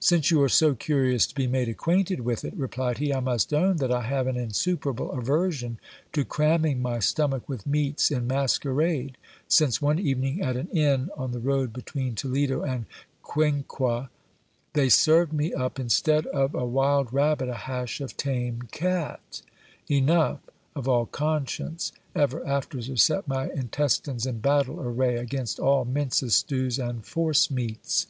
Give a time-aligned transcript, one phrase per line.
[0.00, 3.52] Since you are so curious to be made acquainted with it, replied he, I must
[3.52, 5.78] own that I have an insuperable aversion
[6.14, 9.18] to cramming my stomach with meats in masquerade,
[9.48, 12.86] since one evening at an inn on the road between Toledo and
[13.22, 14.08] Cuenca,
[14.72, 19.42] they served me up, instead of a wild rabbit, a hash of tame cat;
[19.90, 20.40] enough,
[20.74, 26.34] of all conscience, ever after to set my intestines in battle array against all minces,
[26.34, 28.06] stews, and force meats.